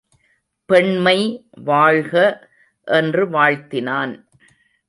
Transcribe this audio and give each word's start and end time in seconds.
பெண்மை 0.65 1.45
வாழ்க 1.51 2.13
என்று 2.85 3.29
வாழ்த்தினான். 3.29 4.25